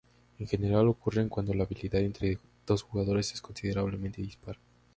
[0.39, 4.57] En general, ocurren cuando la habilidad entre dos jugadores es considerablemente dispar.